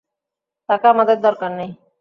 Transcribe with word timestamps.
তাকে 0.69 0.85
আমাদের 0.87 1.17
দরকার 1.21 1.51
নেই। 1.51 1.71